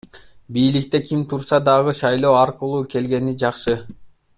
[0.55, 3.75] Бийликте ким турса дагы, шайлоо аркылуу келгени жакшы.